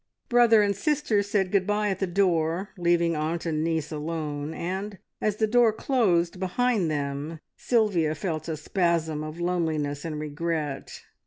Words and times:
Brother 0.29 0.63
and 0.63 0.75
sister 0.75 1.21
said 1.21 1.51
good 1.51 1.67
bye 1.67 1.89
at 1.89 1.99
the 1.99 2.07
door, 2.07 2.69
leaving 2.75 3.15
aunt 3.15 3.45
and 3.45 3.63
niece 3.63 3.91
alone, 3.91 4.51
and, 4.51 4.97
as 5.21 5.35
the 5.35 5.45
door 5.45 5.71
closed 5.71 6.39
behind 6.39 6.89
them, 6.89 7.39
Sylvia 7.55 8.15
felt 8.15 8.47
a 8.47 8.57
spasm 8.57 9.23
of 9.23 9.39
loneliness 9.39 10.03
and 10.03 10.19
regret. 10.19 11.03